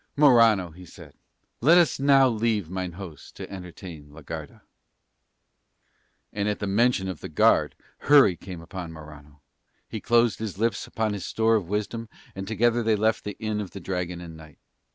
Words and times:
"Morano," 0.17 0.71
he 0.71 0.83
said, 0.83 1.13
"let 1.61 1.77
us 1.77 1.99
now 1.99 2.27
leave 2.27 2.71
mine 2.71 2.93
host 2.93 3.35
to 3.35 3.47
entertain 3.51 4.09
la 4.11 4.21
Garda." 4.23 4.63
And 6.33 6.49
at 6.49 6.57
the 6.57 6.65
mention 6.65 7.07
of 7.07 7.19
the 7.19 7.29
guard 7.29 7.75
hurry 7.99 8.35
came 8.35 8.65
on 8.71 8.91
Morano, 8.91 9.41
he 9.87 10.01
closed 10.01 10.39
his 10.39 10.57
lips 10.57 10.87
upon 10.87 11.13
his 11.13 11.27
store 11.27 11.53
of 11.55 11.69
wisdom, 11.69 12.09
and 12.33 12.47
together 12.47 12.81
they 12.81 12.95
left 12.95 13.23
the 13.23 13.37
Inn 13.37 13.61
of 13.61 13.69
the 13.73 13.79
Dragon 13.79 14.21
and 14.21 14.35
Knight. 14.35 14.57